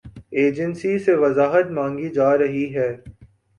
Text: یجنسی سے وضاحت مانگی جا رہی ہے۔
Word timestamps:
یجنسی 0.31 0.93
سے 0.99 1.13
وضاحت 1.15 1.67
مانگی 1.71 2.09
جا 2.09 2.37
رہی 2.37 2.65
ہے۔ 2.75 2.89